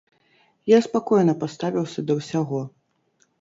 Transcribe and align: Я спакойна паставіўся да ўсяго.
Я 0.71 0.79
спакойна 0.85 1.35
паставіўся 1.43 1.99
да 2.09 2.17
ўсяго. 2.21 2.65